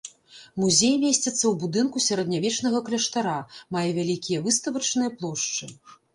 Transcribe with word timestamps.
Музей 0.61 0.95
месціцца 1.03 1.37
ў 1.37 1.51
будынку 1.63 2.01
сярэднявечнага 2.05 2.81
кляштара, 2.89 3.35
мае 3.79 3.85
вялікія 4.01 4.43
выставачныя 4.49 5.15
плошчы. 5.21 5.73